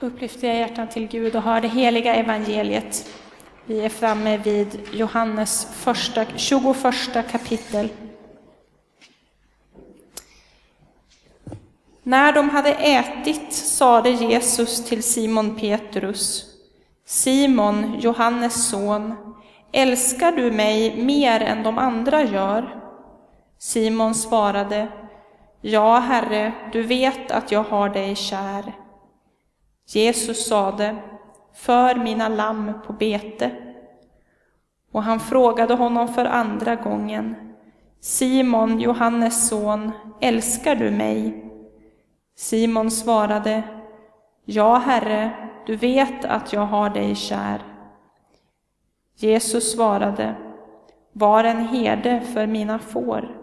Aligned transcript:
Upplyft 0.00 0.44
era 0.44 0.54
hjärtan 0.54 0.88
till 0.88 1.08
Gud 1.08 1.36
och 1.36 1.42
hör 1.42 1.60
det 1.60 1.68
heliga 1.68 2.14
evangeliet. 2.14 3.10
Vi 3.64 3.80
är 3.80 3.88
framme 3.88 4.36
vid 4.36 4.80
Johannes 4.92 5.68
första, 5.74 6.24
21 6.36 6.76
kapitel. 7.30 7.88
När 12.02 12.32
de 12.32 12.50
hade 12.50 12.74
ätit 12.74 13.52
sade 13.52 14.10
Jesus 14.10 14.84
till 14.84 15.02
Simon 15.02 15.56
Petrus, 15.56 16.44
Simon, 17.06 18.00
Johannes 18.00 18.68
son, 18.68 19.14
älskar 19.72 20.32
du 20.32 20.50
mig 20.52 21.02
mer 21.02 21.40
än 21.40 21.62
de 21.62 21.78
andra 21.78 22.22
gör? 22.22 22.82
Simon 23.58 24.14
svarade, 24.14 24.88
Ja, 25.60 25.98
Herre, 25.98 26.52
du 26.72 26.82
vet 26.82 27.30
att 27.30 27.52
jag 27.52 27.62
har 27.62 27.88
dig 27.88 28.16
kär. 28.16 28.72
Jesus 29.88 30.48
sade, 30.48 30.96
för 31.54 31.94
mina 31.94 32.28
lamm 32.28 32.72
på 32.86 32.92
bete. 32.92 33.50
Och 34.92 35.02
han 35.02 35.20
frågade 35.20 35.74
honom 35.74 36.08
för 36.08 36.24
andra 36.24 36.76
gången, 36.76 37.34
Simon, 38.00 38.80
Johannes 38.80 39.48
son, 39.48 39.92
älskar 40.20 40.74
du 40.74 40.90
mig? 40.90 41.44
Simon 42.36 42.90
svarade, 42.90 43.62
Ja, 44.44 44.76
Herre, 44.76 45.30
du 45.66 45.76
vet 45.76 46.24
att 46.24 46.52
jag 46.52 46.66
har 46.66 46.90
dig 46.90 47.14
kär. 47.14 47.62
Jesus 49.16 49.72
svarade, 49.72 50.34
Var 51.12 51.44
en 51.44 51.68
herde 51.68 52.20
för 52.20 52.46
mina 52.46 52.78
får. 52.78 53.38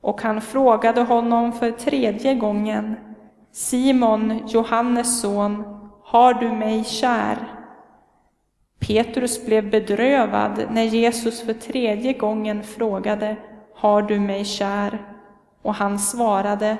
Och 0.00 0.22
han 0.22 0.40
frågade 0.40 1.00
honom 1.00 1.52
för 1.52 1.70
tredje 1.70 2.34
gången, 2.34 2.96
Simon, 3.54 4.48
Johannes 4.48 5.20
son, 5.20 5.64
har 6.02 6.34
du 6.34 6.52
mig 6.52 6.84
kär? 6.84 7.36
Petrus 8.78 9.46
blev 9.46 9.70
bedrövad 9.70 10.66
när 10.70 10.82
Jesus 10.82 11.42
för 11.42 11.52
tredje 11.52 12.12
gången 12.12 12.62
frågade, 12.62 13.36
har 13.74 14.02
du 14.02 14.20
mig 14.20 14.44
kär? 14.44 15.14
Och 15.62 15.74
han 15.74 15.98
svarade, 15.98 16.76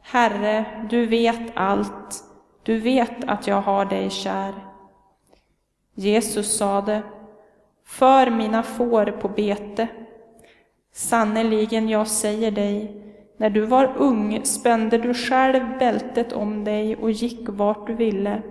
Herre, 0.00 0.64
du 0.90 1.06
vet 1.06 1.52
allt, 1.54 2.24
du 2.62 2.78
vet 2.78 3.24
att 3.26 3.46
jag 3.46 3.60
har 3.60 3.84
dig 3.84 4.10
kär. 4.10 4.54
Jesus 5.94 6.56
sade, 6.58 7.02
för 7.86 8.30
mina 8.30 8.62
får 8.62 9.06
på 9.06 9.28
bete. 9.28 9.88
Sannerligen, 10.92 11.88
jag 11.88 12.06
säger 12.06 12.50
dig, 12.50 13.02
när 13.42 13.50
du 13.50 13.60
var 13.60 13.92
ung 13.96 14.44
spände 14.44 14.98
du 14.98 15.14
själv 15.14 15.78
bältet 15.78 16.32
om 16.32 16.64
dig 16.64 16.96
och 16.96 17.10
gick 17.10 17.48
vart 17.48 17.86
du 17.86 17.94
ville. 17.94 18.42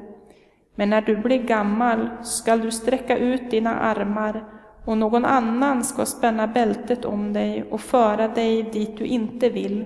Men 0.75 0.89
när 0.89 1.02
du 1.02 1.16
blir 1.17 1.44
gammal 1.44 2.09
skall 2.23 2.61
du 2.61 2.72
sträcka 2.72 3.17
ut 3.17 3.52
dina 3.52 3.80
armar 3.80 4.44
och 4.86 4.97
någon 4.97 5.25
annan 5.25 5.84
ska 5.84 6.06
spänna 6.06 6.47
bältet 6.47 7.06
om 7.06 7.34
dig 7.34 7.64
och 7.72 7.81
föra 7.81 8.28
dig 8.28 8.64
dit 8.64 8.97
du 8.97 9.06
inte 9.06 9.50
vill. 9.50 9.86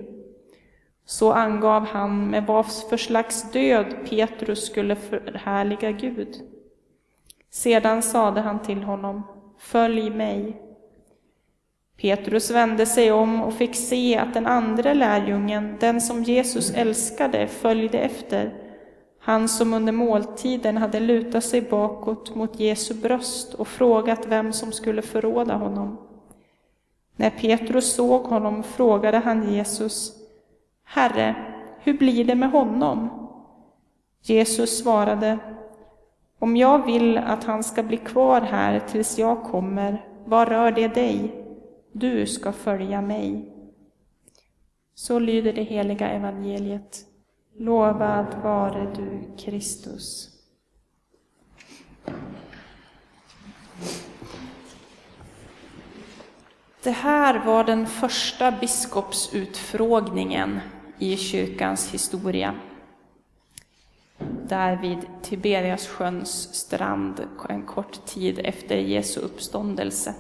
Så 1.05 1.31
angav 1.31 1.85
han 1.85 2.29
med 2.29 2.45
vad 2.45 2.65
för 2.89 2.97
slags 2.97 3.51
död 3.51 3.95
Petrus 4.09 4.65
skulle 4.65 4.95
förhärliga 4.95 5.91
Gud. 5.91 6.35
Sedan 7.49 8.01
sade 8.01 8.41
han 8.41 8.61
till 8.61 8.83
honom, 8.83 9.23
följ 9.57 10.09
mig. 10.09 10.64
Petrus 12.01 12.51
vände 12.51 12.85
sig 12.85 13.11
om 13.11 13.41
och 13.41 13.53
fick 13.53 13.75
se 13.75 14.17
att 14.17 14.33
den 14.33 14.45
andra 14.45 14.93
lärjungen, 14.93 15.77
den 15.79 16.01
som 16.01 16.23
Jesus 16.23 16.71
älskade, 16.71 17.47
följde 17.47 17.99
efter, 17.99 18.53
han 19.19 19.47
som 19.47 19.73
under 19.73 19.93
måltiden 19.93 20.77
hade 20.77 20.99
lutat 20.99 21.43
sig 21.43 21.61
bakåt 21.61 22.35
mot 22.35 22.59
Jesu 22.59 22.93
bröst 22.93 23.53
och 23.53 23.67
frågat 23.67 24.25
vem 24.27 24.53
som 24.53 24.71
skulle 24.71 25.01
förråda 25.01 25.55
honom. 25.55 25.97
När 27.15 27.29
Petrus 27.29 27.93
såg 27.93 28.21
honom 28.21 28.63
frågade 28.63 29.17
han 29.17 29.53
Jesus, 29.53 30.13
Herre, 30.83 31.35
hur 31.79 31.93
blir 31.97 32.25
det 32.25 32.35
med 32.35 32.51
honom? 32.51 33.09
Jesus 34.21 34.79
svarade, 34.79 35.37
om 36.39 36.57
jag 36.57 36.85
vill 36.85 37.17
att 37.17 37.43
han 37.43 37.63
ska 37.63 37.83
bli 37.83 37.97
kvar 37.97 38.41
här 38.41 38.79
tills 38.79 39.19
jag 39.19 39.43
kommer, 39.43 40.05
vad 40.25 40.47
rör 40.47 40.71
det 40.71 40.87
dig? 40.87 41.44
Du 41.97 42.25
ska 42.25 42.51
följa 42.51 43.01
mig. 43.01 43.53
Så 44.95 45.19
lyder 45.19 45.53
det 45.53 45.63
heliga 45.63 46.09
evangeliet. 46.09 47.05
Lovad 47.57 48.35
vare 48.43 48.93
du, 48.95 49.37
Kristus. 49.37 50.29
Det 56.83 56.91
här 56.91 57.45
var 57.45 57.63
den 57.63 57.87
första 57.87 58.51
biskopsutfrågningen 58.51 60.59
i 60.99 61.17
kyrkans 61.17 61.93
historia. 61.93 62.55
Där 64.47 64.81
vid 64.81 64.99
Tiberiassjöns 65.21 66.55
strand 66.55 67.27
en 67.49 67.65
kort 67.65 68.05
tid 68.05 68.39
efter 68.43 68.77
Jesu 68.77 69.19
uppståndelse. 69.19 70.15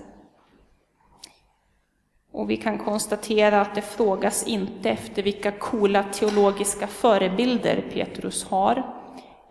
Och 2.35 2.49
vi 2.49 2.57
kan 2.57 2.77
konstatera 2.77 3.61
att 3.61 3.75
det 3.75 3.81
frågas 3.81 4.47
inte 4.47 4.89
efter 4.89 5.23
vilka 5.23 5.51
coola 5.51 6.03
teologiska 6.03 6.87
förebilder 6.87 7.83
Petrus 7.93 8.43
har, 8.43 8.95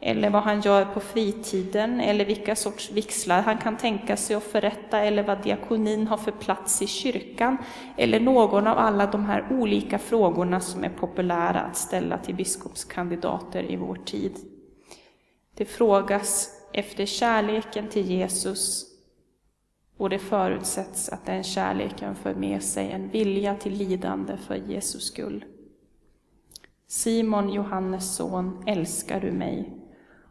eller 0.01 0.31
vad 0.31 0.43
han 0.43 0.61
gör 0.61 0.85
på 0.85 1.01
fritiden, 1.01 2.01
eller 2.01 2.25
vilka 2.25 2.57
sorts 2.57 2.91
vixlar 2.91 3.43
han 3.43 3.59
kan 3.59 3.77
tänka 3.77 4.17
sig 4.17 4.37
att 4.37 4.43
förrätta, 4.43 4.99
eller 5.01 5.23
vad 5.23 5.43
diakonin 5.43 6.07
har 6.07 6.17
för 6.17 6.33
plats 6.33 6.83
i 6.83 6.87
kyrkan, 6.87 7.57
eller 7.97 8.21
någon 8.21 8.67
av 8.67 8.79
alla 8.79 9.07
de 9.07 9.25
här 9.25 9.47
olika 9.51 9.99
frågorna 9.99 10.61
som 10.61 10.85
är 10.85 10.91
populära 10.91 11.61
att 11.61 11.77
ställa 11.77 12.19
till 12.19 12.35
biskopskandidater 12.35 13.71
i 13.71 13.77
vår 13.77 13.99
tid. 14.05 14.37
Det 15.55 15.65
frågas 15.65 16.49
efter 16.73 17.07
kärleken 17.07 17.89
till 17.89 18.11
Jesus 18.11 18.94
och 19.97 20.11
det 20.11 20.19
förutsätts 20.19 21.09
att 21.09 21.27
den 21.27 21.43
kärleken 21.43 22.15
för 22.15 22.35
med 22.35 22.63
sig 22.63 22.91
en 22.91 23.09
vilja 23.09 23.55
till 23.55 23.73
lidande 23.73 24.37
för 24.37 24.55
Jesus 24.55 25.07
skull. 25.07 25.45
Simon, 26.87 27.53
Johannes 27.53 28.17
son, 28.17 28.65
älskar 28.67 29.21
du 29.21 29.33
mig? 29.33 29.73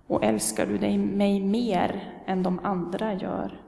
Och 0.07 0.23
älskar 0.23 0.65
du 0.65 0.77
dig 0.77 0.97
mig 0.97 1.39
mer 1.39 2.21
än 2.25 2.43
de 2.43 2.59
andra 2.59 3.13
gör? 3.13 3.61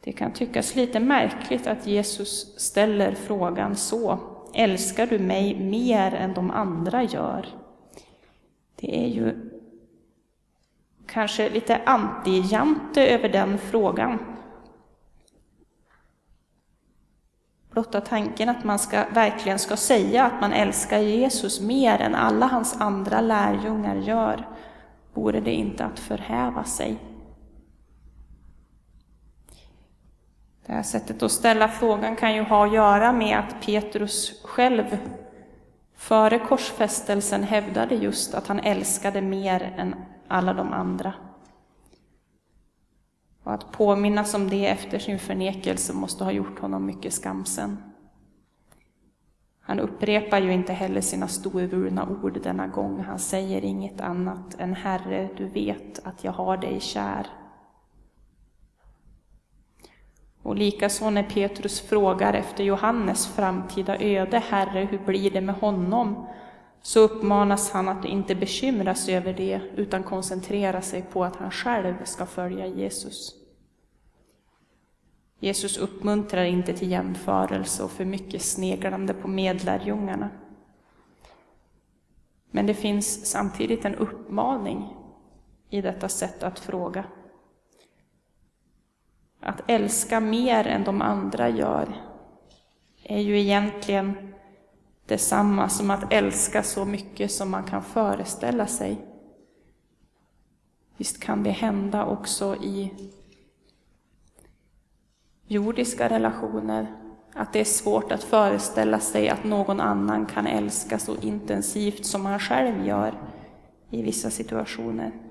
Det 0.00 0.12
kan 0.12 0.32
tyckas 0.32 0.74
lite 0.74 1.00
märkligt 1.00 1.66
att 1.66 1.86
Jesus 1.86 2.58
ställer 2.58 3.14
frågan 3.14 3.76
så. 3.76 4.18
Älskar 4.54 5.06
du 5.06 5.18
mig 5.18 5.60
mer 5.60 6.14
än 6.14 6.34
de 6.34 6.50
andra 6.50 7.02
gör? 7.02 7.46
Det 8.76 9.04
är 9.04 9.08
ju 9.08 9.47
kanske 11.08 11.48
lite 11.50 11.80
anti-Jante 11.86 13.00
över 13.06 13.28
den 13.28 13.58
frågan. 13.58 14.18
Blotta 17.70 18.00
tanken 18.00 18.48
att 18.48 18.64
man 18.64 18.78
ska, 18.78 19.04
verkligen 19.14 19.58
ska 19.58 19.76
säga 19.76 20.24
att 20.24 20.40
man 20.40 20.52
älskar 20.52 20.98
Jesus 20.98 21.60
mer 21.60 22.00
än 22.00 22.14
alla 22.14 22.46
hans 22.46 22.80
andra 22.80 23.20
lärjungar 23.20 23.96
gör, 23.96 24.48
vore 25.14 25.40
det 25.40 25.54
inte 25.54 25.84
att 25.84 25.98
förhäva 25.98 26.64
sig? 26.64 26.98
Det 30.66 30.72
här 30.72 30.82
sättet 30.82 31.22
att 31.22 31.32
ställa 31.32 31.68
frågan 31.68 32.16
kan 32.16 32.34
ju 32.34 32.42
ha 32.42 32.66
att 32.66 32.72
göra 32.72 33.12
med 33.12 33.38
att 33.38 33.66
Petrus 33.66 34.42
själv 34.44 34.98
före 35.96 36.38
korsfästelsen 36.38 37.42
hävdade 37.42 37.94
just 37.94 38.34
att 38.34 38.46
han 38.46 38.60
älskade 38.60 39.22
mer 39.22 39.74
än 39.76 39.94
alla 40.28 40.54
de 40.54 40.72
andra. 40.72 41.14
Och 43.42 43.52
att 43.54 43.72
påminnas 43.72 44.34
om 44.34 44.50
det 44.50 44.66
efter 44.66 44.98
sin 44.98 45.18
förnekelse 45.18 45.92
måste 45.92 46.24
ha 46.24 46.32
gjort 46.32 46.58
honom 46.58 46.86
mycket 46.86 47.12
skamsen. 47.12 47.76
Han 49.60 49.80
upprepar 49.80 50.40
ju 50.40 50.52
inte 50.52 50.72
heller 50.72 51.00
sina 51.00 51.28
storvulna 51.28 52.08
ord 52.08 52.40
denna 52.42 52.66
gång. 52.66 53.00
Han 53.00 53.18
säger 53.18 53.64
inget 53.64 54.00
annat 54.00 54.54
än 54.58 54.74
Herre, 54.74 55.28
du 55.36 55.48
vet 55.48 56.06
att 56.06 56.24
jag 56.24 56.32
har 56.32 56.56
dig 56.56 56.80
kär. 56.80 57.26
Och 60.42 60.56
likaså 60.56 61.10
när 61.10 61.22
Petrus 61.22 61.80
frågar 61.80 62.34
efter 62.34 62.64
Johannes 62.64 63.26
framtida 63.26 63.96
öde, 64.00 64.38
Herre, 64.38 64.88
hur 64.90 64.98
blir 64.98 65.30
det 65.30 65.40
med 65.40 65.54
honom? 65.54 66.26
Så 66.82 67.00
uppmanas 67.00 67.70
han 67.70 67.88
att 67.88 68.04
inte 68.04 68.34
bekymra 68.34 68.94
sig 68.94 69.16
över 69.16 69.32
det, 69.32 69.60
utan 69.76 70.02
koncentrera 70.02 70.82
sig 70.82 71.02
på 71.02 71.24
att 71.24 71.36
han 71.36 71.50
själv 71.50 72.04
ska 72.04 72.26
följa 72.26 72.66
Jesus. 72.66 73.34
Jesus 75.40 75.78
uppmuntrar 75.78 76.44
inte 76.44 76.72
till 76.72 76.90
jämförelse 76.90 77.82
och 77.82 77.90
för 77.90 78.04
mycket 78.04 78.42
sneglande 78.42 79.14
på 79.14 79.28
medlärjungarna. 79.28 80.30
Men 82.50 82.66
det 82.66 82.74
finns 82.74 83.26
samtidigt 83.26 83.84
en 83.84 83.94
uppmaning 83.94 84.96
i 85.70 85.80
detta 85.80 86.08
sätt 86.08 86.42
att 86.42 86.58
fråga. 86.58 87.04
Att 89.40 89.70
älska 89.70 90.20
mer 90.20 90.66
än 90.66 90.84
de 90.84 91.02
andra 91.02 91.48
gör 91.48 91.88
är 93.02 93.20
ju 93.20 93.40
egentligen 93.40 94.27
detsamma 95.08 95.68
som 95.68 95.90
att 95.90 96.12
älska 96.12 96.62
så 96.62 96.84
mycket 96.84 97.32
som 97.32 97.50
man 97.50 97.64
kan 97.64 97.82
föreställa 97.82 98.66
sig. 98.66 99.06
Visst 100.96 101.20
kan 101.20 101.42
det 101.42 101.50
hända 101.50 102.04
också 102.04 102.56
i 102.56 102.92
jordiska 105.46 106.08
relationer 106.08 106.96
att 107.34 107.52
det 107.52 107.60
är 107.60 107.64
svårt 107.64 108.12
att 108.12 108.24
föreställa 108.24 109.00
sig 109.00 109.28
att 109.28 109.44
någon 109.44 109.80
annan 109.80 110.26
kan 110.26 110.46
älska 110.46 110.98
så 110.98 111.16
intensivt 111.16 112.06
som 112.06 112.22
man 112.22 112.38
själv 112.38 112.86
gör 112.86 113.14
i 113.90 114.02
vissa 114.02 114.30
situationer. 114.30 115.27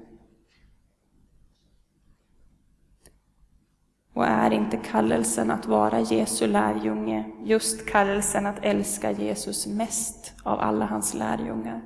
Och 4.17 4.25
är 4.25 4.51
inte 4.51 4.77
kallelsen 4.77 5.51
att 5.51 5.65
vara 5.65 5.99
Jesu 5.99 6.47
lärjunge 6.47 7.25
just 7.43 7.89
kallelsen 7.89 8.45
att 8.45 8.59
älska 8.61 9.11
Jesus 9.11 9.67
mest 9.67 10.33
av 10.43 10.59
alla 10.59 10.85
hans 10.85 11.13
lärjungar? 11.13 11.81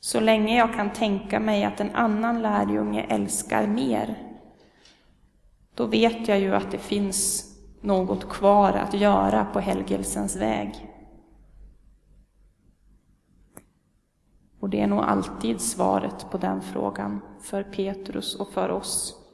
Så 0.00 0.20
länge 0.20 0.56
jag 0.58 0.74
kan 0.74 0.92
tänka 0.92 1.40
mig 1.40 1.64
att 1.64 1.80
en 1.80 1.94
annan 1.94 2.42
lärjunge 2.42 3.02
älskar 3.02 3.66
mer, 3.66 4.18
då 5.74 5.86
vet 5.86 6.28
jag 6.28 6.40
ju 6.40 6.54
att 6.54 6.70
det 6.70 6.78
finns 6.78 7.44
något 7.80 8.28
kvar 8.28 8.72
att 8.72 8.94
göra 8.94 9.44
på 9.44 9.60
helgelsens 9.60 10.36
väg. 10.36 10.88
Och 14.60 14.70
det 14.70 14.80
är 14.80 14.86
nog 14.86 15.00
alltid 15.00 15.60
svaret 15.60 16.30
på 16.30 16.38
den 16.38 16.60
frågan 16.60 17.20
för 17.40 17.62
Petrus 17.62 18.34
och 18.34 18.48
för 18.48 18.68
oss. 18.68 19.24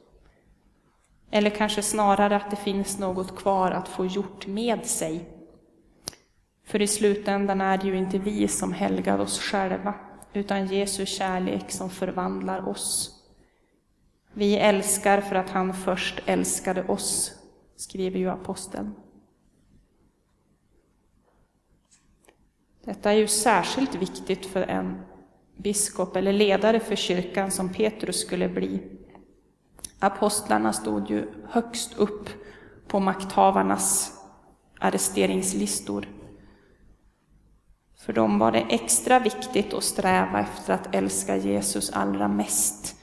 Eller 1.31 1.49
kanske 1.49 1.81
snarare 1.81 2.35
att 2.35 2.49
det 2.49 2.55
finns 2.55 2.99
något 2.99 3.35
kvar 3.35 3.71
att 3.71 3.87
få 3.87 4.05
gjort 4.05 4.47
med 4.47 4.85
sig. 4.85 5.29
För 6.65 6.81
i 6.81 6.87
slutändan 6.87 7.61
är 7.61 7.77
det 7.77 7.87
ju 7.87 7.97
inte 7.97 8.17
vi 8.17 8.47
som 8.47 8.73
helgar 8.73 9.19
oss 9.19 9.39
själva, 9.39 9.93
utan 10.33 10.67
Jesu 10.67 11.05
kärlek 11.05 11.71
som 11.71 11.89
förvandlar 11.89 12.69
oss. 12.69 13.11
Vi 14.33 14.57
älskar 14.57 15.21
för 15.21 15.35
att 15.35 15.49
han 15.49 15.73
först 15.73 16.21
älskade 16.25 16.87
oss, 16.87 17.31
skriver 17.75 18.19
ju 18.19 18.29
aposteln. 18.29 18.95
Detta 22.83 23.11
är 23.11 23.15
ju 23.15 23.27
särskilt 23.27 23.95
viktigt 23.95 24.45
för 24.45 24.61
en 24.61 25.01
biskop 25.57 26.15
eller 26.15 26.33
ledare 26.33 26.79
för 26.79 26.95
kyrkan 26.95 27.51
som 27.51 27.73
Petrus 27.73 28.19
skulle 28.19 28.49
bli. 28.49 28.81
Apostlarna 29.99 30.73
stod 30.73 31.09
ju 31.09 31.27
högst 31.49 31.97
upp 31.97 32.29
på 32.87 32.99
makthavarnas 32.99 34.13
arresteringslistor. 34.79 36.07
För 37.97 38.13
dem 38.13 38.39
var 38.39 38.51
det 38.51 38.59
extra 38.69 39.19
viktigt 39.19 39.73
att 39.73 39.83
sträva 39.83 40.39
efter 40.39 40.73
att 40.73 40.95
älska 40.95 41.35
Jesus 41.35 41.89
allra 41.89 42.27
mest. 42.27 42.95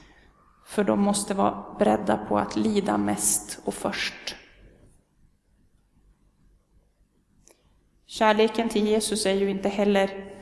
För 0.65 0.83
de 0.83 1.01
måste 1.01 1.33
vara 1.33 1.75
beredda 1.79 2.17
på 2.17 2.37
att 2.37 2.55
lida 2.55 2.97
mest 2.97 3.59
och 3.65 3.73
först. 3.73 4.35
Kärleken 8.05 8.69
till 8.69 8.87
Jesus 8.87 9.25
är 9.25 9.33
ju 9.33 9.49
inte 9.49 9.69
heller 9.69 10.33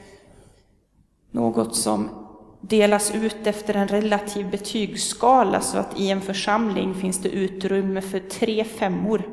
något 1.31 1.75
som 1.75 2.20
delas 2.61 3.15
ut 3.15 3.47
efter 3.47 3.73
en 3.73 3.87
relativ 3.87 4.49
betygsskala 4.49 5.61
så 5.61 5.77
att 5.77 5.99
i 5.99 6.09
en 6.09 6.21
församling 6.21 6.93
finns 6.93 7.17
det 7.17 7.29
utrymme 7.29 8.01
för 8.01 8.19
tre 8.19 8.63
femmor 8.63 9.23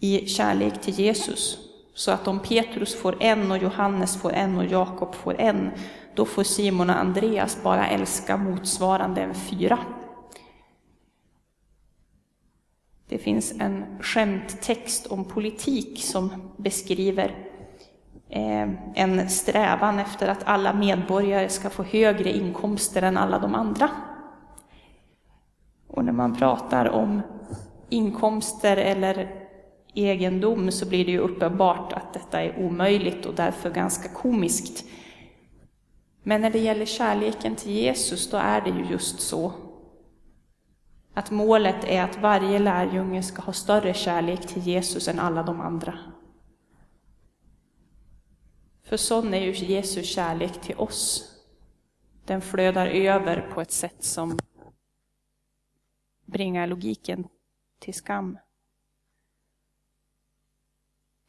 i 0.00 0.26
kärlek 0.26 0.80
till 0.80 0.94
Jesus. 0.94 1.58
Så 1.94 2.10
att 2.10 2.28
om 2.28 2.40
Petrus 2.40 2.94
får 2.94 3.22
en 3.22 3.50
och 3.50 3.58
Johannes 3.58 4.16
får 4.16 4.32
en 4.32 4.58
och 4.58 4.64
Jakob 4.64 5.14
får 5.14 5.40
en, 5.40 5.70
då 6.14 6.24
får 6.24 6.42
Simon 6.42 6.90
och 6.90 6.96
Andreas 6.96 7.62
bara 7.62 7.88
älska 7.88 8.36
motsvarande 8.36 9.20
en 9.20 9.34
fyra. 9.34 9.78
Det 13.08 13.18
finns 13.18 13.52
en 13.60 13.84
skämttext 14.00 15.06
om 15.06 15.24
politik 15.24 16.04
som 16.04 16.52
beskriver 16.56 17.53
Eh, 18.34 18.68
en 18.94 19.28
strävan 19.28 19.98
efter 19.98 20.28
att 20.28 20.42
alla 20.44 20.72
medborgare 20.72 21.48
ska 21.48 21.70
få 21.70 21.82
högre 21.82 22.32
inkomster 22.32 23.02
än 23.02 23.16
alla 23.16 23.38
de 23.38 23.54
andra. 23.54 23.90
Och 25.88 26.04
när 26.04 26.12
man 26.12 26.36
pratar 26.36 26.88
om 26.88 27.22
inkomster 27.88 28.76
eller 28.76 29.46
egendom 29.94 30.70
så 30.70 30.88
blir 30.88 31.04
det 31.04 31.10
ju 31.10 31.18
uppenbart 31.18 31.92
att 31.92 32.12
detta 32.12 32.42
är 32.42 32.58
omöjligt 32.58 33.26
och 33.26 33.34
därför 33.34 33.70
ganska 33.70 34.08
komiskt. 34.08 34.84
Men 36.22 36.40
när 36.40 36.50
det 36.50 36.58
gäller 36.58 36.86
kärleken 36.86 37.56
till 37.56 37.72
Jesus, 37.72 38.30
då 38.30 38.36
är 38.36 38.60
det 38.60 38.70
ju 38.70 38.84
just 38.90 39.20
så. 39.20 39.52
Att 41.14 41.30
målet 41.30 41.84
är 41.84 42.02
att 42.02 42.18
varje 42.18 42.58
lärjunge 42.58 43.22
ska 43.22 43.42
ha 43.42 43.52
större 43.52 43.94
kärlek 43.94 44.46
till 44.46 44.62
Jesus 44.62 45.08
än 45.08 45.18
alla 45.18 45.42
de 45.42 45.60
andra. 45.60 45.98
För 48.94 48.98
sån 48.98 49.34
är 49.34 49.40
ju 49.40 49.52
Jesu 49.52 50.02
kärlek 50.02 50.60
till 50.60 50.76
oss. 50.76 51.32
Den 52.24 52.40
flödar 52.40 52.86
över 52.86 53.50
på 53.54 53.60
ett 53.60 53.70
sätt 53.70 54.04
som 54.04 54.38
bringar 56.24 56.66
logiken 56.66 57.28
till 57.78 57.94
skam. 57.94 58.38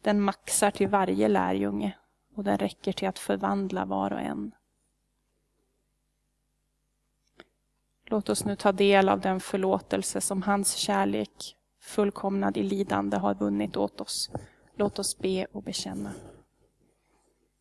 Den 0.02 0.22
maxar 0.22 0.72
till 0.72 0.88
varje 0.88 1.28
lärjunge 1.28 1.98
och 2.36 2.44
den 2.44 2.58
räcker 2.58 2.92
till 2.94 3.08
att 3.08 3.20
förvandla 3.20 3.86
var 3.86 4.14
och 4.14 4.22
en. 4.22 4.52
Låt 8.06 8.30
oss 8.30 8.46
nu 8.46 8.56
ta 8.56 8.72
del 8.72 9.10
av 9.10 9.20
den 9.20 9.40
förlåtelse 9.40 10.22
som 10.22 10.42
hans 10.42 10.76
kärlek, 10.76 11.58
fullkomnad 11.80 12.58
i 12.58 12.64
lidande, 12.64 13.18
har 13.18 13.36
vunnit 13.36 13.78
åt 13.78 14.02
oss. 14.02 14.32
Låt 14.76 15.00
oss 15.00 15.18
be 15.18 15.46
och 15.46 15.64
bekänna. 15.64 16.12